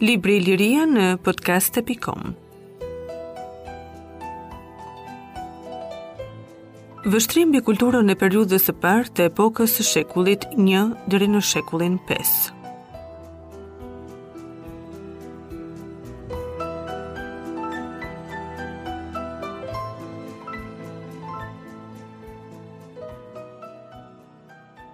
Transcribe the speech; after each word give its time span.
Libri 0.00 0.36
Liria 0.42 0.86
në 0.92 1.08
podcast.com 1.26 2.30
Vështrim 7.00 7.48
bi 7.48 7.62
kulturën 7.64 8.12
e 8.12 8.14
periudës 8.20 8.66
e 8.68 8.72
parë 8.76 9.08
të 9.16 9.24
epokës 9.30 9.72
së 9.78 9.84
shekullit 9.88 10.42
1 10.60 10.88
deri 11.08 11.24
në 11.32 11.38
shekullin 11.50 11.94
5. 12.10 12.32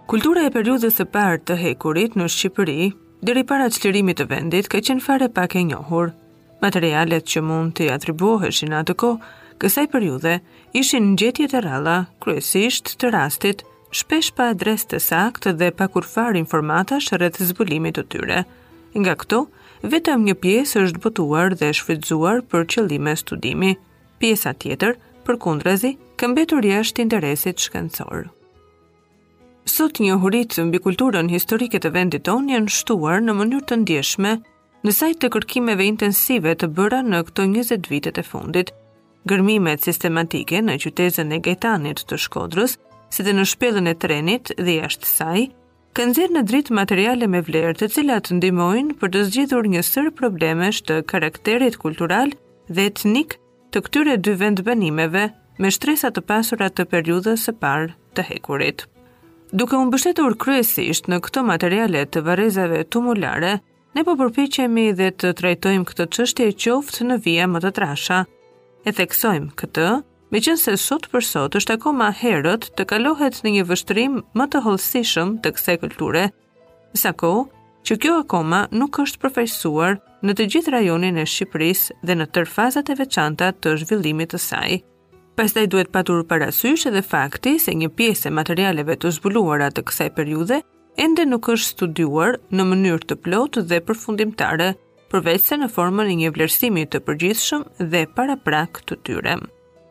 Kultura 0.06 0.44
e 0.46 0.52
periudhës 0.54 1.00
së 1.02 1.08
parë 1.18 1.40
të 1.48 1.56
hekurit 1.64 2.14
në 2.16 2.28
Shqipëri, 2.36 2.92
deri 3.26 3.42
para 3.50 3.66
çlirimit 3.74 4.20
të 4.22 4.28
vendit, 4.30 4.70
ka 4.70 4.78
qenë 4.78 5.02
fare 5.02 5.26
pak 5.28 5.58
e 5.58 5.64
njohur. 5.72 6.14
Materialet 6.62 7.26
që 7.26 7.42
mund 7.42 7.74
të 7.76 7.90
atribuoheshin 7.98 8.78
atë 8.78 8.94
kohë 9.02 9.34
kësaj 9.62 9.86
periudhe 9.92 10.34
ishin 10.76 11.12
gjetje 11.20 11.46
e 11.52 11.60
rralla, 11.64 11.94
kryesisht 12.22 12.92
të 13.00 13.10
rastit, 13.14 13.62
shpesh 14.00 14.30
pa 14.36 14.50
adresë 14.52 14.90
të 14.92 15.00
saktë 15.08 15.54
dhe 15.60 15.70
pa 15.78 15.88
kurfar 15.92 16.36
informata 16.40 16.98
rreth 17.16 17.40
zbulimit 17.50 17.96
të 17.96 18.04
tyre. 18.14 18.42
Nga 19.00 19.14
këto, 19.22 19.38
vetëm 19.94 20.24
një 20.28 20.34
pjesë 20.44 20.84
është 20.88 21.02
botuar 21.06 21.56
dhe 21.60 21.72
shfrytzuar 21.78 22.44
për 22.52 22.66
qëllime 22.74 23.16
studimi. 23.20 23.74
Pjesa 24.20 24.52
tjetër, 24.56 24.96
përkundrazi, 25.26 25.94
ka 26.16 26.28
mbetur 26.32 26.64
jashtë 26.64 27.04
interesit 27.04 27.60
shkencor. 27.60 28.28
Sot 29.66 29.98
një 30.00 30.18
hurit 30.22 30.54
mbi 30.68 30.78
kulturën 30.84 31.28
historike 31.32 31.80
të 31.82 31.90
vendit 31.96 32.24
tonë 32.28 32.54
janë 32.54 32.74
shtuar 32.76 33.24
në 33.24 33.34
mënyrë 33.40 33.66
të 33.72 33.80
ndjeshme 33.80 34.32
në 34.86 34.92
sajt 34.98 35.18
të 35.24 35.30
kërkimeve 35.34 35.88
intensive 35.90 36.52
të 36.60 36.68
bëra 36.76 37.00
në 37.02 37.22
këto 37.28 37.48
20 37.50 37.90
vitet 37.90 38.20
e 38.22 38.22
fundit, 38.30 38.70
gërmimet 39.30 39.82
sistematike 39.82 40.60
në 40.62 40.76
qytezën 40.84 41.34
e 41.34 41.40
Gajtanit 41.42 42.04
të 42.08 42.16
Shkodrës, 42.22 42.76
si 43.12 43.24
dhe 43.26 43.32
në 43.34 43.44
shpellën 43.50 43.88
e 43.90 43.94
trenit 44.02 44.52
dhe 44.58 44.76
jashtë 44.80 45.08
saj, 45.10 45.46
kanë 45.96 46.12
nxjerrë 46.12 46.36
në 46.36 46.42
dritë 46.50 46.76
materiale 46.78 47.28
me 47.30 47.40
vlerë 47.46 47.74
të 47.80 47.88
cilat 47.96 48.30
ndihmojnë 48.38 48.96
për 49.00 49.12
të 49.16 49.22
zgjidhur 49.30 49.68
një 49.72 49.82
sër 49.90 50.10
problemesh 50.18 50.82
të 50.88 51.00
karakterit 51.10 51.78
kultural 51.82 52.34
dhe 52.70 52.86
etnik 52.92 53.36
të 53.74 53.82
këtyre 53.88 54.16
dy 54.22 54.36
vendbanimeve 54.44 55.26
me 55.58 55.70
shtresa 55.74 56.12
të 56.14 56.22
pasura 56.30 56.68
të 56.70 56.86
periudhës 56.94 57.48
së 57.48 57.56
parë 57.64 57.90
të 58.16 58.26
hekurit. 58.30 58.84
Duke 59.56 59.78
u 59.78 59.86
mbështetur 59.88 60.34
kryesisht 60.42 61.08
në 61.10 61.18
këto 61.26 61.42
materiale 61.46 62.04
të 62.10 62.22
varrezave 62.26 62.84
tumulare, 62.94 63.56
ne 63.96 64.04
po 64.04 64.16
përpiqemi 64.22 64.88
dhe 64.98 65.10
të 65.22 65.32
trajtojmë 65.38 65.86
këtë 65.90 66.08
çështje 66.16 66.50
qoftë 66.66 67.06
në 67.10 67.18
vija 67.26 67.46
më 67.56 67.62
të 67.64 67.72
trasha, 67.78 68.24
e 68.86 68.92
theksojmë 68.94 69.52
këtë, 69.58 69.86
me 70.34 70.40
qënë 70.42 70.60
se 70.60 70.74
sot 70.80 71.08
për 71.12 71.24
sot 71.26 71.56
është 71.58 71.74
akoma 71.78 72.10
herët 72.20 72.68
të 72.78 72.84
kalohet 72.90 73.38
në 73.42 73.52
një 73.58 73.64
vështrim 73.70 74.18
më 74.38 74.46
të 74.52 74.60
holsishëm 74.66 75.32
të 75.42 75.52
kse 75.58 75.74
kulture, 75.82 76.24
sa 76.96 77.10
ko 77.18 77.32
që 77.86 77.96
kjo 78.02 78.18
akoma 78.22 78.64
nuk 78.74 79.00
është 79.02 79.20
përfejsuar 79.24 79.98
në 80.26 80.36
të 80.38 80.46
gjithë 80.54 80.74
rajonin 80.76 81.18
e 81.22 81.26
Shqipëris 81.30 81.88
dhe 82.06 82.16
në 82.18 82.28
tërë 82.34 82.50
fazat 82.56 82.90
e 82.94 82.98
veçanta 82.98 83.50
të 83.62 83.74
zhvillimit 83.82 84.32
të 84.34 84.40
saj. 84.42 84.78
Pastaj 85.36 85.66
duhet 85.74 85.92
patur 85.94 86.22
parasysh 86.24 86.86
edhe 86.88 87.02
fakti 87.04 87.56
se 87.60 87.74
një 87.76 87.90
pjesë 87.98 88.30
e 88.30 88.36
materialeve 88.38 88.96
të 88.96 89.12
zbuluara 89.18 89.68
të 89.74 89.84
kësaj 89.90 90.08
periudhe 90.16 90.62
ende 91.04 91.26
nuk 91.28 91.50
është 91.52 91.72
studiuar 91.74 92.38
në 92.54 92.64
mënyrë 92.70 93.06
të 93.10 93.18
plotë 93.26 93.66
dhe 93.68 93.82
përfundimtare, 93.90 94.70
përveç 95.14 95.44
se 95.50 95.56
në 95.60 95.68
formën 95.72 96.08
e 96.12 96.16
një 96.20 96.30
vlerësimi 96.34 96.86
të 96.90 97.00
përgjithshëm 97.06 97.64
dhe 97.92 98.04
paraprak 98.16 98.80
të 98.88 98.96
tyre. 99.06 99.36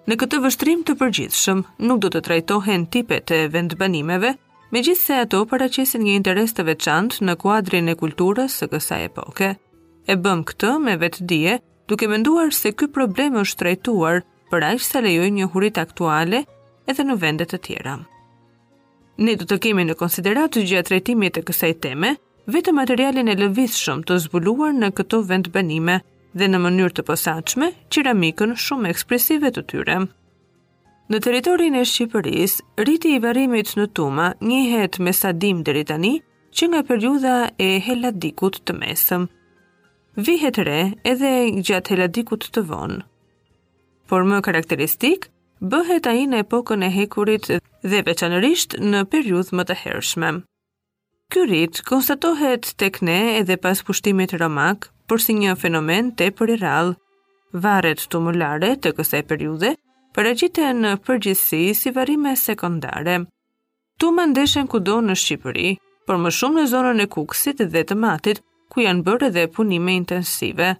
Në 0.05 0.17
këtë 0.21 0.39
vështrim 0.43 0.81
të 0.85 0.95
përgjithshëm 1.01 1.61
nuk 1.89 2.01
do 2.03 2.11
të 2.13 2.21
trajtohen 2.27 2.83
tipe 2.93 3.19
të 3.25 3.39
vendbanimeve, 3.55 4.35
megjithse 4.75 5.15
ato 5.23 5.43
paraqesin 5.49 6.03
një 6.05 6.15
interes 6.19 6.53
të 6.53 6.65
veçantë 6.69 7.25
në 7.25 7.37
kuadrin 7.41 7.89
e 7.93 7.97
kulturës 7.99 8.59
së 8.61 8.69
kësaj 8.73 9.01
epoke. 9.09 9.53
E 10.11 10.17
bëm 10.25 10.43
këtë 10.49 10.73
me 10.85 10.97
vetë 11.01 11.25
die, 11.31 11.55
duke 11.89 12.09
menduar 12.11 12.51
se 12.53 12.73
ky 12.77 12.89
problem 12.93 13.39
është 13.41 13.59
trajtuar 13.63 14.21
për 14.51 14.67
aq 14.73 14.83
sa 14.85 15.01
lejoj 15.01 15.31
një 15.39 15.47
hurit 15.55 15.79
aktuale 15.81 16.43
edhe 16.91 17.07
në 17.07 17.17
vende 17.23 17.47
të 17.49 17.61
tjera. 17.65 17.95
Ne 19.25 19.33
do 19.39 19.47
të 19.47 19.57
kemi 19.63 19.87
në 19.87 19.95
konsideratë 19.97 20.61
gjatë 20.69 20.89
trajtimit 20.91 21.37
të 21.37 21.41
kësaj 21.47 21.73
teme 21.85 22.13
vetë 22.53 22.71
materialin 22.77 23.27
e 23.31 23.67
shumë 23.67 24.03
të 24.05 24.15
zbuluar 24.27 24.73
në 24.77 24.91
këto 24.93 25.21
vend 25.29 25.47
banime 25.53 25.95
dhe 26.37 26.45
në 26.47 26.59
mënyrë 26.61 26.93
të 26.99 27.03
posaçme 27.07 27.71
qeramikën 27.89 28.53
shumë 28.55 28.89
ekspresive 28.91 29.49
të 29.55 29.61
tyre. 29.71 29.95
Në 31.09 31.19
territorin 31.25 31.75
e 31.77 31.81
Shqipërisë, 31.85 32.63
rriti 32.85 33.15
i 33.15 33.19
varrimit 33.23 33.73
në 33.77 33.87
Tuma 33.97 34.29
njihet 34.41 34.99
me 35.05 35.13
Sadim 35.13 35.63
deri 35.65 35.83
tani, 35.85 36.19
që 36.55 36.67
nga 36.69 36.83
periudha 36.87 37.35
e 37.61 37.79
Heladikut 37.85 38.61
të 38.65 38.73
mesëm. 38.81 39.25
Vihet 40.15 40.57
re 40.69 40.79
edhe 41.03 41.31
gjatë 41.65 41.93
Heladikut 41.93 42.45
të 42.55 42.65
vonë. 42.69 43.01
Por 44.09 44.23
më 44.29 44.41
karakteristik, 44.45 45.29
bëhet 45.61 46.07
a 46.09 46.13
i 46.15 46.25
në 46.29 46.41
epokën 46.45 46.83
e 46.83 46.89
hekurit 46.97 47.49
dhe 47.89 48.03
veçanërisht 48.09 48.77
në 48.81 49.05
periudhë 49.13 49.55
më 49.59 49.69
të 49.71 49.77
hershme. 49.85 50.31
Turrit 51.35 51.81
konstatohet 51.83 52.67
tek 52.79 53.01
ne 53.03 53.37
edhe 53.37 53.57
pas 53.59 53.81
pushtimit 53.87 54.33
romak 54.39 54.85
por 55.09 55.19
si 55.23 55.33
një 55.35 55.55
fenomen 55.63 56.11
tepër 56.21 56.53
i 56.53 56.55
rrallë, 56.61 56.93
varret 57.65 58.05
tumulare 58.13 58.69
të 58.85 58.93
kësaj 59.01 59.19
periudhe 59.31 59.71
paraqiten 60.15 60.79
në 60.85 60.93
përgjithësi 61.09 61.59
si 61.79 61.93
varrime 61.97 62.31
sekondare. 62.43 63.17
Tuma 63.99 64.23
ndeshen 64.31 64.69
kudo 64.73 65.01
në 65.09 65.17
Shqipëri, 65.23 65.73
por 66.07 66.23
më 66.23 66.31
shumë 66.37 66.59
në 66.63 66.69
zonën 66.73 67.03
e 67.03 67.09
Kuksit 67.17 67.65
dhe 67.75 67.83
të 67.89 67.99
Matit, 68.05 68.39
ku 68.71 68.85
janë 68.87 69.03
bërë 69.09 69.29
edhe 69.33 69.45
punime 69.59 69.97
intensive. 69.99 70.71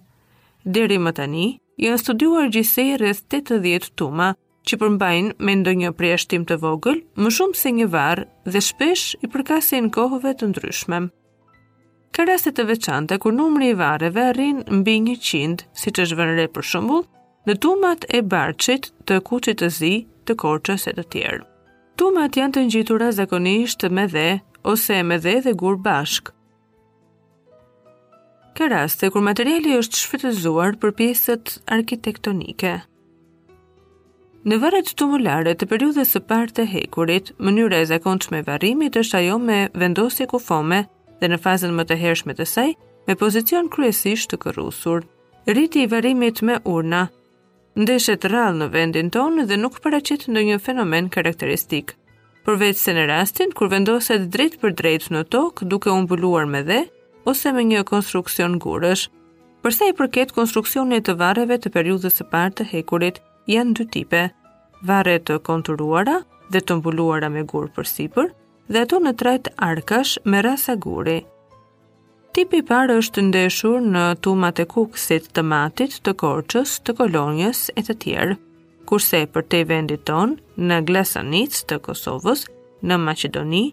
Deri 0.64 0.96
më 1.08 1.12
tani, 1.20 1.46
janë 1.84 2.00
studuar 2.06 2.48
gjithsej 2.56 2.96
rreth 3.04 3.26
80 3.42 3.92
tuma 4.00 4.32
që 4.66 4.76
përmbajnë 4.82 5.34
me 5.46 5.52
ndonjë 5.60 5.90
preashtim 5.98 6.44
të 6.46 6.56
vogël, 6.62 6.98
më 7.22 7.30
shumë 7.36 7.58
se 7.58 7.70
një 7.76 7.86
varr 7.92 8.24
dhe 8.50 8.62
shpesh 8.66 9.12
i 9.22 9.28
përkasin 9.30 9.92
kohëve 9.94 10.32
të 10.40 10.48
ndryshme. 10.52 10.98
Ka 12.16 12.24
raste 12.26 12.50
të 12.56 12.64
veçanta 12.72 13.18
kur 13.22 13.34
numri 13.36 13.70
i 13.70 13.76
varreve 13.78 14.24
arrin 14.32 14.62
mbi 14.80 14.96
100, 15.12 15.66
siç 15.82 16.00
është 16.04 16.18
vënë 16.18 16.36
re 16.40 16.46
për 16.56 16.66
shembull, 16.72 17.04
në 17.46 17.56
tumat 17.62 18.06
e 18.10 18.22
barçit 18.32 18.90
të 19.06 19.20
kuçit 19.28 19.60
të 19.62 19.68
zi, 19.78 19.92
të 20.26 20.34
korçës 20.42 20.88
e 20.90 20.94
të 20.96 21.04
tjerë. 21.14 21.44
Tumat 21.96 22.36
janë 22.40 22.56
të 22.56 22.64
ngjitura 22.66 23.12
zakonisht 23.20 23.86
me 23.94 24.06
dhe 24.14 24.26
ose 24.72 24.98
me 25.06 25.20
dhe 25.22 25.36
dhe 25.46 25.54
gur 25.62 25.78
bashk. 25.86 26.32
Ka 28.56 28.66
raste 28.72 29.12
kur 29.14 29.22
materiali 29.22 29.76
është 29.78 30.02
shfrytëzuar 30.02 30.76
për 30.82 30.92
pjesët 30.98 31.56
arkitektonike, 31.76 32.74
Në 34.46 34.60
varet 34.62 34.92
të 34.94 35.54
të 35.58 35.66
periudhës 35.70 36.10
së 36.14 36.20
parë 36.32 36.52
të 36.56 36.64
hekurit, 36.70 37.32
mënyra 37.46 37.80
e 37.82 37.86
zakonshme 37.90 38.38
e 38.38 38.44
varrimit 38.46 38.94
është 39.00 39.16
ajo 39.20 39.38
me 39.46 39.56
vendosje 39.82 40.26
kufome 40.30 40.78
dhe 41.20 41.28
në 41.32 41.38
fazën 41.46 41.72
më 41.74 41.84
të 41.88 41.96
hershme 42.02 42.32
të 42.38 42.46
saj 42.46 42.68
me 43.08 43.16
pozicion 43.22 43.66
kryesisht 43.74 44.30
të 44.30 44.38
kërrusur. 44.44 45.02
Rriti 45.50 45.82
i 45.82 45.88
varrimit 45.90 46.42
me 46.46 46.60
urna 46.74 47.00
ndeshet 47.82 48.28
rrallë 48.30 48.60
në 48.62 48.68
vendin 48.76 49.10
tonë 49.16 49.48
dhe 49.50 49.58
nuk 49.64 49.80
paraqet 49.82 50.28
ndonjë 50.30 50.60
fenomen 50.68 51.10
karakteristik. 51.18 51.96
Përveç 52.46 52.78
se 52.84 52.94
në 53.00 53.08
rastin 53.10 53.50
kur 53.50 53.72
vendoset 53.74 54.30
drejt 54.36 54.60
për 54.62 54.78
drejt 54.78 55.10
në 55.10 55.24
tokë 55.34 55.66
duke 55.74 55.90
u 55.90 55.98
mbuluar 56.06 56.46
me 56.54 56.62
dhe 56.70 56.84
ose 57.32 57.50
me 57.58 57.66
një 57.72 57.82
konstruksion 57.90 58.60
gurësh, 58.62 59.08
përsa 59.66 59.90
i 59.90 59.94
përket 60.02 60.30
konstruksionit 60.38 61.08
të 61.10 61.18
varreve 61.24 61.58
të 61.58 61.72
periudhës 61.78 62.14
së 62.22 62.30
parë 62.36 62.60
të 62.60 62.66
hekurit, 62.74 63.18
janë 63.50 63.74
dy 63.80 63.84
tipe, 63.94 64.20
vare 64.90 65.16
të 65.26 65.36
konturuara 65.46 66.16
dhe 66.54 66.60
të 66.62 66.76
mbuluara 66.80 67.28
me 67.32 67.44
gurë 67.52 67.70
për 67.76 67.88
sipër, 67.92 68.28
dhe 68.70 68.82
ato 68.84 68.98
në 69.02 69.12
trajt 69.22 69.50
arkash 69.68 70.16
me 70.32 70.40
rasa 70.46 70.74
guri. 70.86 71.20
Tipi 72.36 72.60
parë 72.68 72.96
është 73.02 73.22
ndeshur 73.30 73.80
në 73.92 74.02
tumat 74.26 74.58
e 74.60 74.66
kukësit 74.74 75.30
të 75.36 75.44
matit, 75.52 75.94
të 76.04 76.12
korqës, 76.22 76.74
të 76.86 76.96
kolonjës 76.98 77.62
e 77.80 77.86
të 77.86 77.96
tjerë, 78.04 78.36
kurse 78.90 79.22
për 79.34 79.46
te 79.54 79.62
vendit 79.70 80.02
tonë, 80.10 80.36
në 80.66 80.82
Glasanic 80.90 81.56
të 81.70 81.78
Kosovës, 81.86 82.44
në 82.82 82.98
Macedoni, 83.06 83.64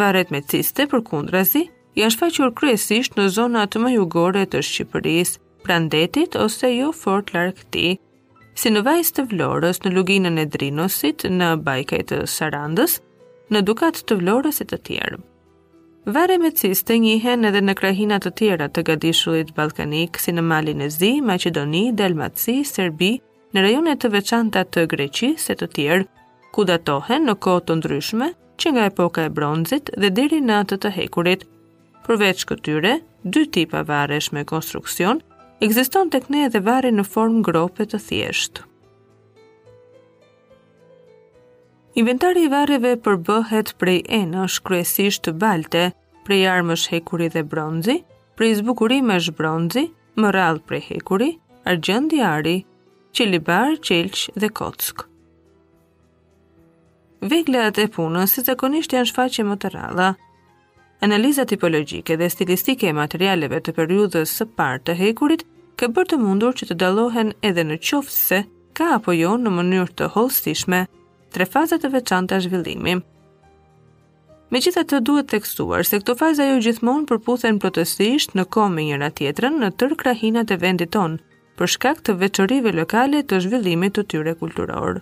varet 0.00 0.32
me 0.34 0.40
ciste 0.52 0.86
për 0.94 1.02
kundrazi, 1.12 1.66
janë 1.98 2.14
shfaqur 2.16 2.54
kresisht 2.62 3.18
në 3.20 3.28
zonat 3.36 3.76
më 3.84 3.92
jugore 3.98 4.46
të 4.46 4.64
Shqipëris, 4.70 5.36
prandetit 5.66 6.38
ose 6.46 6.72
jo 6.78 6.90
fort 7.02 7.34
larkëti, 7.36 7.98
si 8.56 8.70
në 8.72 8.80
vajzë 8.86 9.12
të 9.18 9.22
vlorës 9.34 9.82
në 9.84 9.90
luginën 9.92 10.40
e 10.40 10.46
drinosit 10.48 11.26
në 11.28 11.50
bajke 11.64 11.98
e 12.16 12.20
sarandës, 12.34 12.98
në 13.52 13.60
dukat 13.68 14.00
të 14.08 14.16
vlorës 14.22 14.62
e 14.64 14.68
të 14.70 14.78
tjerë. 14.88 15.18
Vare 16.14 16.36
me 16.38 16.52
ciste 16.54 16.96
njihen 17.02 17.44
edhe 17.48 17.60
në 17.66 17.74
krahinat 17.80 18.22
të 18.28 18.32
tjera 18.38 18.66
të 18.70 18.82
gadishullit 18.88 19.50
balkanik, 19.56 20.18
si 20.22 20.30
në 20.32 20.42
Malin 20.46 20.80
e 20.80 20.88
Zi, 20.94 21.16
Macedoni, 21.26 21.88
Dalmaci, 21.98 22.60
Serbi, 22.64 23.16
në 23.54 23.64
rajonet 23.64 24.00
të 24.02 24.12
veçanta 24.14 24.62
të 24.64 24.86
Greqi, 24.94 25.32
se 25.38 25.56
të 25.58 25.68
tjerë, 25.76 26.06
ku 26.54 26.64
datohen 26.64 27.26
në 27.26 27.34
kohë 27.42 27.64
të 27.68 27.76
ndryshme, 27.80 28.30
që 28.56 28.72
nga 28.72 28.84
epoka 28.92 29.26
e 29.28 29.32
bronzit 29.36 29.90
dhe 30.00 30.10
diri 30.16 30.38
në 30.40 30.60
atë 30.62 30.78
të 30.86 30.92
hekurit. 30.96 31.42
Përveç 32.06 32.46
këtyre, 32.52 33.00
dy 33.24 33.42
tipa 33.56 33.82
varesh 33.90 34.30
me 34.32 34.46
konstruksion, 34.48 35.20
Ekziston 35.62 36.10
tek 36.12 36.28
ne 36.30 36.40
edhe 36.46 36.60
varri 36.64 36.90
në 36.92 37.04
formë 37.08 37.40
grope 37.48 37.86
të 37.88 37.98
thjeshtë. 38.06 38.62
Inventari 41.96 42.42
i 42.44 42.50
varreve 42.52 42.90
përbëhet 43.00 43.70
prej 43.80 44.02
enësh 44.18 44.58
kryesisht 44.68 45.22
të 45.24 45.32
balte, 45.40 45.84
prej 46.28 46.42
armësh 46.52 46.90
hekuri 46.92 47.30
dhe 47.32 47.40
bronzi, 47.52 48.02
prej 48.36 48.58
zbukurimesh 48.60 49.30
bronzi, 49.38 49.86
më 50.20 50.34
prej 50.68 50.82
hekuri, 50.90 51.30
argjendi 51.64 52.20
ari, 52.20 52.58
qelibar, 53.16 53.78
qelç 53.86 54.26
dhe 54.36 54.48
kockë. 54.60 55.04
Veglat 57.32 57.78
e 57.80 57.88
punës 57.96 58.32
si 58.36 58.40
zakonisht 58.44 58.92
janë 58.92 59.08
shfaqje 59.08 59.44
më 59.48 59.56
të 59.64 59.68
rralla, 59.72 60.12
analiza 61.00 61.44
tipologjike 61.44 62.16
dhe 62.16 62.28
stilistike 62.32 62.88
e 62.88 62.94
materialeve 62.96 63.58
të 63.60 63.74
periudhës 63.78 64.32
së 64.40 64.46
parë 64.58 64.82
të 64.88 64.94
hekurit 65.00 65.42
ka 65.80 65.88
bërë 65.88 66.10
të 66.12 66.18
mundur 66.22 66.56
që 66.56 66.68
të 66.70 66.76
dallohen 66.82 67.32
edhe 67.44 67.64
në 67.68 67.78
qoftë 67.82 68.16
se 68.16 68.38
ka 68.76 68.90
apo 68.96 69.12
jo 69.12 69.34
në 69.40 69.52
mënyrë 69.58 69.94
të 70.00 70.08
holstishme 70.16 70.84
tre 71.34 71.46
faza 71.46 71.78
të 71.78 71.90
veçanta 71.96 72.38
zhvillimi. 72.40 72.96
Me 74.50 74.60
gjitha 74.62 74.84
të 74.86 75.00
duhet 75.08 75.28
tekstuar 75.32 75.82
se 75.84 75.98
këto 76.00 76.14
faza 76.20 76.46
jo 76.52 76.60
gjithmonë 76.64 77.08
përputhen 77.10 77.58
protestisht 77.58 78.36
në 78.38 78.44
kohë 78.56 78.74
me 78.76 78.84
njëra 78.88 79.10
tjetrën 79.18 79.58
në 79.62 79.72
tërë 79.82 79.98
krahinat 80.04 80.54
e 80.54 80.60
vendit 80.64 80.92
tonë, 80.96 81.18
për 81.58 81.72
shkak 81.74 82.04
të 82.06 82.16
veçorive 82.22 82.72
lokale 82.78 83.24
të 83.24 83.42
zhvillimit 83.48 83.98
të 83.98 84.06
tyre 84.12 84.34
kulturor. 84.38 85.00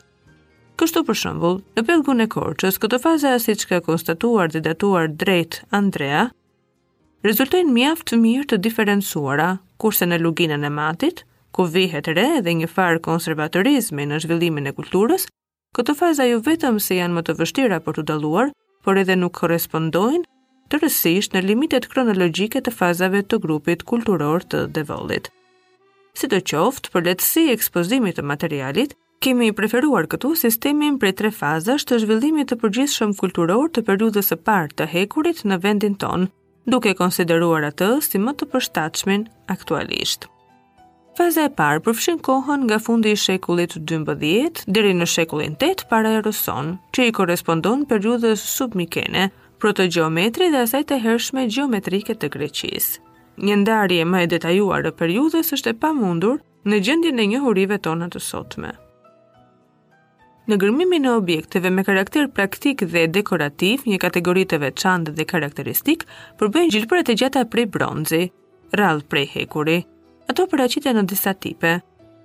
Kështu 0.75 1.01
për 1.07 1.17
shembull, 1.19 1.61
në 1.79 1.83
pelgun 1.87 2.23
e 2.25 2.27
Korçës, 2.33 2.81
këtë 2.83 2.99
fazë 3.05 3.31
si 3.45 3.55
që 3.61 3.69
ka 3.73 3.79
konstatuar 3.89 4.51
dhe 4.51 4.63
datuar 4.65 5.05
drejt 5.23 5.61
Andrea, 5.79 6.25
rezultojnë 7.23 7.71
mjaft 7.77 8.09
të 8.11 8.19
mirë 8.19 8.49
të 8.53 8.59
diferencuara, 8.65 9.53
kurse 9.79 10.09
në 10.09 10.19
luginën 10.25 10.67
e 10.67 10.71
matit, 10.75 11.23
ku 11.55 11.69
vihet 11.71 12.11
re 12.19 12.27
dhe 12.43 12.55
një 12.59 12.67
farë 12.73 13.01
konservatorizmi 13.07 14.09
në 14.11 14.19
zhvillimin 14.25 14.67
e 14.67 14.75
kulturës, 14.75 15.29
këto 15.79 15.95
faza 15.95 16.27
jo 16.27 16.41
vetëm 16.43 16.83
se 16.83 16.99
janë 16.99 17.15
më 17.15 17.23
të 17.31 17.37
vështira 17.39 17.79
për 17.87 18.01
të 18.01 18.07
daluar, 18.11 18.51
por 18.83 18.99
edhe 18.99 19.15
nuk 19.17 19.37
korespondojnë 19.45 20.27
të 20.73 20.83
rësisht 20.83 21.37
në 21.39 21.45
limitet 21.47 21.87
kronologjike 21.95 22.65
të 22.67 22.75
fazave 22.75 23.23
të 23.31 23.39
grupit 23.47 23.87
kulturor 23.95 24.43
të 24.43 24.67
devollit. 24.75 25.31
Si 26.19 26.27
të 26.31 26.43
qoftë, 26.51 26.91
për 26.95 27.09
letësi 27.13 27.47
ekspozimit 27.55 28.19
të 28.19 28.27
materialit, 28.31 28.99
Kemi 29.23 29.53
preferuar 29.57 30.07
këtu 30.11 30.35
sistemin 30.39 30.99
prej 31.01 31.15
tre 31.21 31.31
fazash 31.35 31.87
të 31.89 32.01
zhvillimit 32.05 32.51
të 32.51 32.57
përgjithshëm 32.63 33.15
kulturor 33.19 33.71
të 33.73 33.83
periudhës 33.87 34.29
së 34.33 34.39
parë 34.49 34.75
të 34.79 34.87
hekurit 34.95 35.41
në 35.49 35.59
vendin 35.65 35.95
tonë, 36.03 36.27
duke 36.75 36.93
konsideruar 36.99 37.67
atë 37.71 37.89
si 38.07 38.21
më 38.21 38.35
të 38.39 38.51
përshtatshmin 38.53 39.25
aktualisht. 39.55 40.27
Faza 41.19 41.45
e 41.47 41.51
parë 41.59 41.83
përfshin 41.87 42.19
kohën 42.27 42.65
nga 42.67 42.81
fundi 42.83 43.13
i 43.15 43.21
shekullit 43.25 43.79
12 43.91 44.65
deri 44.75 44.93
në 44.99 45.07
shekullin 45.15 45.55
8 45.63 45.87
para 45.93 46.13
erës 46.19 46.41
sonë, 46.49 46.77
që 46.93 47.09
i 47.09 47.15
korrespondon 47.15 47.87
periudhës 47.87 48.43
submikene, 48.59 49.29
protogeometri 49.63 50.51
dhe 50.53 50.65
asaj 50.67 50.83
të 50.91 51.01
hershme 51.07 51.47
gjeometrike 51.55 52.19
të 52.19 52.33
Greqisë. 52.35 52.99
Një 53.47 53.55
ndarje 53.63 54.03
më 54.07 54.25
e 54.25 54.27
detajuar 54.35 54.87
e 54.87 54.93
periudhës 55.01 55.55
është 55.59 55.75
e 55.75 55.79
pamundur 55.87 56.43
në 56.67 56.83
gjendjen 56.87 57.19
e 57.25 57.31
njohurive 57.35 57.79
tona 57.89 58.11
të 58.15 58.23
sotme. 58.31 58.75
Në 60.45 60.57
gërmimin 60.61 61.07
në 61.07 61.11
objekteve 61.17 61.71
me 61.73 61.81
karakter 61.85 62.27
praktik 62.37 62.83
dhe 62.93 63.07
dekorativ, 63.09 63.85
një 63.89 63.97
kategori 64.03 64.43
të 64.53 64.59
veçantë 64.65 65.13
dhe 65.17 65.25
karakteristik, 65.31 66.03
përbëjnë 66.43 66.73
gjilpërat 66.75 67.09
e 67.09 67.15
gjata 67.23 67.45
prej 67.55 67.65
bronzi, 67.73 68.19
rradh 68.77 69.07
prej 69.09 69.23
hekuri. 69.37 69.79
Ato 70.29 70.45
paraqiten 70.53 70.99
në 71.01 71.07
disa 71.15 71.33
tipe. 71.33 71.73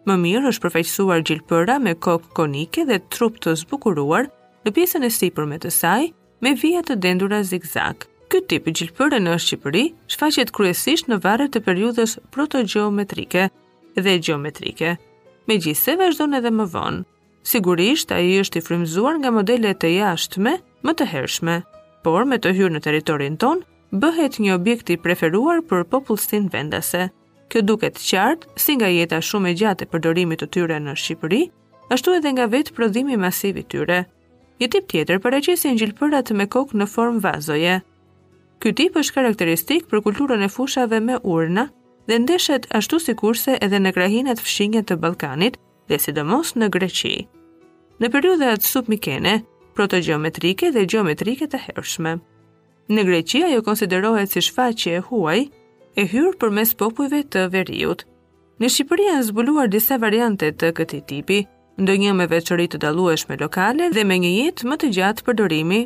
Më 0.08 0.18
mirë 0.20 0.52
është 0.52 0.64
përfaqësuar 0.66 1.24
gjilpëra 1.30 1.78
me 1.84 1.94
kokë 1.96 2.34
konike 2.36 2.84
dhe 2.90 2.98
trup 3.16 3.40
të 3.44 3.54
zbukuruar 3.64 4.28
në 4.68 4.74
pjesën 4.76 5.08
e 5.08 5.14
sipërme 5.16 5.60
të 5.64 5.72
saj 5.76 6.10
me 6.44 6.54
vija 6.62 6.82
të 6.90 6.98
dendura 7.06 7.40
zigzag. 7.54 8.04
Ky 8.30 8.42
tip 8.52 8.68
gjilpëre 8.76 9.22
në 9.24 9.38
Shqipëri 9.46 9.86
shfaqet 10.16 10.52
kryesisht 10.60 11.08
në 11.12 11.22
varret 11.24 11.56
e 11.56 11.64
periudhës 11.70 12.18
protogeometrike 12.36 13.48
dhe 13.96 14.18
geometrike. 14.30 14.98
Megjithëse 15.48 15.96
vazhdon 16.04 16.36
edhe 16.42 16.52
më 16.60 16.68
vonë. 16.76 17.06
Sigurisht, 17.50 18.12
a 18.12 18.20
i 18.24 18.36
është 18.44 18.60
i 18.62 18.62
frimzuar 18.62 19.16
nga 19.20 19.32
modele 19.34 19.72
të 19.82 19.90
jashtme, 19.90 20.52
më 20.86 20.94
të 21.00 21.06
hershme, 21.14 21.56
por 22.06 22.26
me 22.30 22.38
të 22.38 22.52
hyrë 22.58 22.76
në 22.76 22.82
teritorin 22.86 23.38
ton, 23.42 23.64
bëhet 24.04 24.36
një 24.44 24.52
objekti 24.54 25.00
preferuar 25.02 25.64
për 25.70 25.82
popullstin 25.92 26.46
vendase. 26.54 27.08
Kjo 27.50 27.64
duket 27.66 27.98
qartë, 28.06 28.52
si 28.54 28.76
nga 28.78 28.90
jeta 28.94 29.18
shumë 29.30 29.50
e 29.50 29.54
gjatë 29.64 29.86
e 29.86 29.90
përdorimit 29.96 30.44
të 30.44 30.50
tyre 30.54 30.78
në 30.86 30.94
Shqipëri, 31.02 31.42
ashtu 31.98 32.14
edhe 32.20 32.36
nga 32.36 32.46
vetë 32.54 32.76
prodhimi 32.78 33.18
masivit 33.24 33.70
tyre. 33.74 34.04
Një 34.62 34.70
tip 34.76 34.86
tjetër 34.94 35.18
paraqesin 35.26 35.80
gjilpërat 35.82 36.30
me 36.38 36.46
kokë 36.54 36.78
në 36.84 36.88
formë 36.94 37.26
vazoje. 37.26 37.80
Ky 38.62 38.76
tip 38.78 39.02
është 39.02 39.16
karakteristik 39.18 39.90
për 39.90 40.06
kulturën 40.06 40.46
e 40.46 40.52
fushave 40.60 41.00
me 41.10 41.18
urna 41.34 41.66
dhe 42.12 42.22
ndeshet 42.28 42.70
ashtu 42.78 43.00
si 43.08 43.18
kurse 43.24 43.58
edhe 43.64 43.82
në 43.82 43.96
krahinat 43.98 44.38
fshinje 44.46 44.86
të 44.86 45.00
Balkanit 45.08 45.58
dhe 45.90 45.98
sidomos 46.06 46.54
në 46.54 46.70
Greqi 46.78 47.18
në 48.00 48.08
periudhat 48.12 48.64
submikene, 48.64 49.40
protogeometrike 49.76 50.70
dhe 50.76 50.86
geometrike 50.90 51.48
të 51.52 51.60
hershme. 51.68 52.14
Në 52.90 53.04
Greqi 53.06 53.42
ajo 53.48 53.64
konsiderohet 53.68 54.32
si 54.32 54.42
shfaqje 54.46 54.94
e 54.98 55.04
huaj 55.10 55.40
e 56.00 56.06
hyrë 56.12 56.32
përmes 56.42 56.72
popujve 56.80 57.20
të 57.36 57.44
veriut. 57.54 58.06
Në 58.60 58.70
Shqipëri 58.74 59.08
janë 59.10 59.26
zbuluar 59.30 59.70
disa 59.72 59.98
variante 60.04 60.50
të 60.52 60.72
këtij 60.80 61.02
tipi, 61.12 61.42
ndonjë 61.80 62.16
me 62.22 62.26
veçori 62.32 62.68
të 62.72 62.80
dallueshme 62.84 63.38
lokale 63.40 63.88
dhe 63.96 64.04
me 64.08 64.18
një 64.24 64.32
jetë 64.38 64.70
më 64.72 64.80
të 64.84 64.90
gjatë 64.98 65.26
përdorimi, 65.30 65.82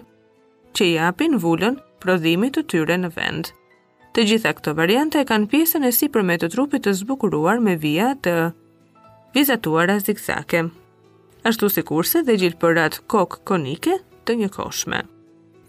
që 0.74 0.88
japin 0.93 1.38
vulën 1.43 1.77
prodhimit 2.01 2.55
të 2.58 2.65
tyre 2.74 2.98
në 3.01 3.12
vend. 3.17 3.51
Të 4.17 4.25
gjitha 4.29 4.53
këto 4.58 4.74
variante 4.77 5.22
kanë 5.29 5.50
pjesën 5.53 5.86
e 5.89 5.93
sipërme 5.98 6.38
të 6.41 6.50
trupit 6.53 6.86
të 6.86 6.93
zbukuruar 7.01 7.62
me 7.62 7.75
via 7.82 8.13
të 8.25 8.38
vizatuara 9.38 10.00
zigzake 10.05 10.67
ashtu 11.43 11.69
si 11.69 11.83
kurse 11.85 12.21
dhe 12.25 12.35
gjilpërat 12.39 13.00
kokë 13.12 13.41
konike 13.51 13.97
të 14.27 14.35
një 14.41 14.50
koshme. 14.55 15.03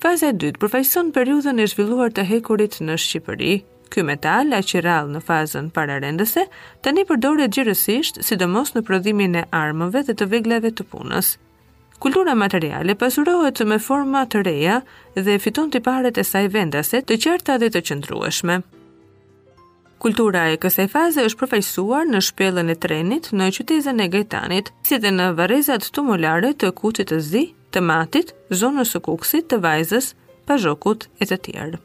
Faza 0.05 0.31
e 0.31 0.35
dytë 0.41 0.61
përfaqëson 0.63 1.09
periudhën 1.17 1.61
e 1.61 1.67
zhvilluar 1.73 2.13
të 2.15 2.27
hekurit 2.31 2.77
në 2.87 2.99
Shqipëri. 3.05 3.55
Ky 3.93 4.03
metal 4.03 4.53
a 4.57 4.61
qirall 4.69 5.11
në 5.15 5.21
fazën 5.23 5.69
pararendëse, 5.77 6.43
tani 6.83 7.05
përdoret 7.09 7.53
gjirësisht, 7.55 8.23
sidomos 8.27 8.75
në 8.75 8.83
prodhimin 8.89 9.37
e 9.41 9.45
armëve 9.55 10.03
dhe 10.09 10.17
të 10.19 10.29
veglave 10.35 10.73
të 10.77 10.87
punës. 10.93 11.35
Kultura 12.03 12.35
materiale 12.37 12.97
pasurohet 12.99 13.61
me 13.71 13.79
forma 13.79 14.25
të 14.29 14.43
reja 14.51 14.81
dhe 15.17 15.39
fiton 15.41 15.71
tiparet 15.73 16.19
e 16.21 16.25
saj 16.27 16.47
vendase 16.57 17.01
të 17.03 17.21
qarta 17.25 17.59
dhe 17.63 17.71
të 17.75 17.85
qëndrueshme. 17.91 18.61
Kultura 20.03 20.49
e 20.53 20.57
kësaj 20.61 20.87
faze 20.93 21.23
është 21.25 21.39
përfaqësuar 21.45 22.09
në 22.11 22.21
shpellën 22.29 22.73
e 22.73 22.79
trenit 22.85 23.29
në 23.33 23.47
qytetin 23.59 24.03
e 24.05 24.09
Gajtanit, 24.13 24.71
si 24.87 24.99
dhe 25.01 25.13
në 25.15 25.29
varrezat 25.39 25.87
tumulare 25.97 26.51
të 26.61 26.71
kutit 26.81 27.13
të 27.13 27.19
zi, 27.29 27.43
të 27.75 27.83
matit, 27.83 28.33
zonës 28.51 28.95
së 28.95 29.03
kuksit, 29.07 29.47
të 29.51 29.61
vajzës, 29.65 30.11
pazhokut 30.51 31.07
e 31.25 31.29
të 31.31 31.39
tjerë. 31.47 31.81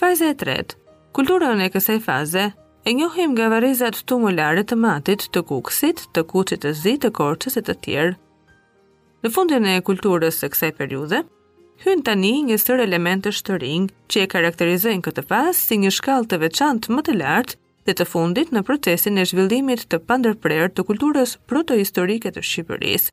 Faza 0.00 0.30
e 0.32 0.36
tretë. 0.42 0.76
Kulturën 1.16 1.62
e 1.64 1.70
kësaj 1.74 1.98
faze 2.04 2.44
e 2.86 2.92
njohim 2.94 3.32
nga 3.34 3.48
varrezat 3.52 4.02
tumulare 4.08 4.62
të 4.64 4.78
matit, 4.78 5.28
të 5.34 5.42
kuksit, 5.50 6.04
të 6.14 6.24
kutit 6.32 6.62
të 6.64 6.74
zi, 6.82 6.96
të 7.02 7.12
korçës 7.20 7.58
e 7.62 7.66
të 7.66 7.78
tjerë. 7.86 8.18
Në 9.22 9.30
fundin 9.36 9.66
e 9.68 9.78
kulturës 9.84 10.38
së 10.42 10.48
kësaj 10.54 10.70
periudhe, 10.80 11.20
hynë 11.84 12.02
tani 12.04 12.30
një 12.48 12.56
sër 12.60 12.80
elementës 12.84 13.32
të 13.32 13.38
shtëring 13.40 13.86
që 14.12 14.24
e 14.24 14.28
karakterizojnë 14.34 15.04
këtë 15.06 15.22
pas 15.30 15.60
si 15.68 15.78
një 15.80 15.92
shkall 15.96 16.26
të 16.28 16.38
veçantë 16.42 16.92
më 16.96 17.04
të 17.06 17.14
lartë 17.20 17.56
dhe 17.88 17.94
të 18.00 18.06
fundit 18.10 18.52
në 18.52 18.62
procesin 18.68 19.20
e 19.20 19.24
zhvillimit 19.30 19.86
të 19.92 20.00
pandërprer 20.10 20.66
të 20.76 20.84
kulturës 20.90 21.32
protohistorike 21.48 22.32
të 22.34 22.44
Shqipërisë. 22.50 23.12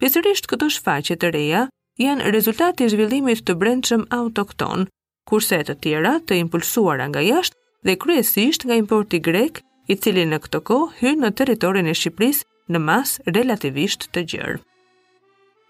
Pjesërisht 0.00 0.48
këto 0.50 0.70
shfaqje 0.72 1.18
të 1.20 1.32
reja 1.36 1.60
janë 2.00 2.32
rezultati 2.34 2.88
i 2.88 2.92
zhvillimit 2.94 3.44
të 3.46 3.58
brendshëm 3.60 4.06
autokton, 4.16 4.88
kurse 5.28 5.60
të 5.60 5.76
tjera 5.84 6.16
të 6.26 6.40
impulsuara 6.46 7.10
nga 7.12 7.20
jashtë 7.28 7.60
dhe 7.86 7.98
kryesisht 8.02 8.64
nga 8.66 8.80
importi 8.80 9.20
grek, 9.28 9.60
i 9.90 9.96
cili 9.98 10.22
në 10.30 10.38
këtë 10.46 10.58
kohë 10.70 10.92
hyn 11.04 11.22
në 11.26 11.34
territorin 11.40 11.88
e 11.92 11.98
Shqipërisë 12.00 12.48
në 12.72 12.80
mas 12.88 13.18
relativisht 13.36 14.08
të 14.16 14.26
gjerë. 14.32 14.58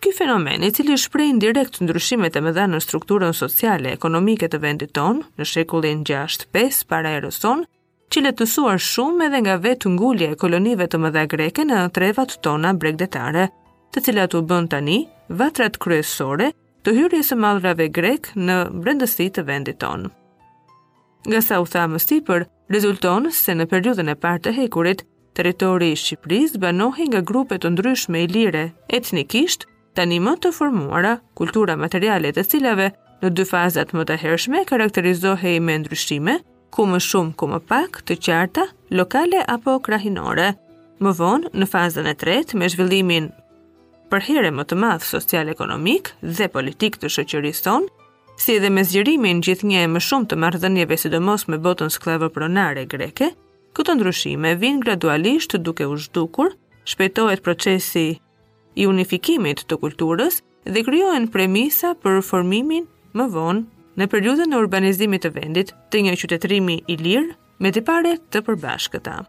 Ky 0.02 0.10
fenomen, 0.12 0.62
i 0.66 0.72
cili 0.74 0.96
shpreh 0.98 1.30
direkt 1.38 1.76
ndryshimet 1.84 2.34
e 2.34 2.40
mëdha 2.42 2.64
në 2.72 2.78
strukturën 2.82 3.34
sociale 3.38 3.92
ekonomike 3.94 4.48
të 4.50 4.58
vendit 4.64 4.90
ton 4.96 5.20
në 5.38 5.46
shekullin 5.46 6.00
6-5 6.08 6.80
para 6.90 7.12
erës 7.20 7.38
sonë, 7.44 7.68
që 8.10 8.46
suar 8.50 8.80
shumë 8.82 9.26
edhe 9.28 9.42
nga 9.44 9.54
vetë 9.62 9.90
ngulje 9.94 10.32
e 10.34 10.38
kolonive 10.42 10.88
të 10.90 10.98
mëdha 11.04 11.22
greke 11.36 11.62
në 11.68 11.84
trevat 11.94 12.34
tona 12.42 12.74
bregdetare, 12.74 13.44
të 13.94 14.00
cilat 14.08 14.34
u 14.34 14.42
bën 14.42 14.66
tani 14.74 14.98
vatrat 15.28 15.78
kryesore 15.78 16.50
të 16.82 16.94
hyrjes 16.98 17.30
së 17.30 17.36
madhrave 17.44 17.86
grek 18.00 18.32
në 18.34 18.56
brendësi 18.82 19.30
të 19.38 19.46
vendit 19.52 19.78
tonë. 19.86 20.10
Nga 21.30 21.40
sa 21.46 21.60
u 21.62 21.66
tha 21.70 21.86
më 21.94 22.02
sipër, 22.02 22.48
rezulton 22.74 23.30
se 23.30 23.54
në 23.54 23.70
periudhën 23.70 24.10
e 24.10 24.18
parë 24.26 24.42
të 24.48 24.56
hekurit, 24.58 25.04
territori 25.38 25.92
i 25.92 25.96
Shqipërisë 26.02 26.58
banohi 26.66 27.06
nga 27.12 27.20
grupe 27.32 27.54
të 27.62 27.70
ndryshme 27.76 28.26
ilire 28.26 28.66
etnikisht 28.98 29.68
tani 29.96 30.16
më 30.24 30.32
të 30.42 30.50
formuara 30.56 31.18
kultura 31.38 31.74
materiale 31.76 32.30
të 32.32 32.44
cilave 32.48 32.86
në 33.22 33.30
dy 33.36 33.44
fazat 33.46 33.92
më 33.94 34.06
të 34.08 34.16
hershme 34.22 34.62
karakterizohej 34.68 35.56
me 35.62 35.76
ndryshime, 35.82 36.38
ku 36.72 36.86
më 36.88 36.98
shumë 37.06 37.34
ku 37.38 37.48
më 37.52 37.58
pak 37.68 38.00
të 38.08 38.16
qarta, 38.24 38.64
lokale 38.96 39.42
apo 39.56 39.76
krahinore. 39.84 40.50
Më 41.02 41.12
vonë, 41.18 41.50
në 41.58 41.66
fazën 41.68 42.06
e 42.08 42.14
tretë, 42.16 42.56
me 42.60 42.68
zhvillimin 42.70 43.28
për 44.12 44.24
here 44.28 44.50
më 44.52 44.64
të 44.68 44.76
madh 44.76 45.04
social-ekonomik 45.08 46.10
dhe 46.22 46.46
politik 46.52 46.98
të 47.00 47.08
shoqërisë 47.14 47.64
sonë, 47.64 47.88
si 48.42 48.56
edhe 48.58 48.68
me 48.72 48.82
zgjerimin 48.84 49.40
gjithnjë 49.44 49.86
më 49.88 50.02
shumë 50.06 50.28
të 50.28 50.38
marrëdhënieve 50.42 50.98
sidomos 51.00 51.46
me 51.48 51.56
botën 51.58 51.88
pronare 52.34 52.84
greke, 52.86 53.32
këto 53.74 53.94
ndryshime 53.94 54.52
vinë 54.62 54.82
gradualisht 54.84 55.56
duke 55.64 55.84
u 55.86 55.96
zhdukur, 55.96 56.50
shpetohet 56.84 57.42
procesi 57.42 58.18
i 58.78 58.86
unifikimit 58.86 59.64
të 59.68 59.76
kulturës 59.84 60.40
dhe 60.64 60.84
kryohen 60.86 61.28
premisa 61.34 61.92
për 62.04 62.22
formimin 62.28 62.86
më 63.20 63.28
vonë 63.36 63.64
në 64.00 64.08
periudhën 64.14 64.54
e 64.56 64.62
urbanizimit 64.64 65.26
të 65.26 65.34
vendit 65.36 65.74
të 65.92 66.04
një 66.06 66.16
qytetërimi 66.22 66.78
i 66.88 66.98
lirë 67.02 67.34
me 67.60 67.74
të 67.76 67.86
pare 67.90 68.16
të 68.32 68.44
përbashkëta. 68.48 69.20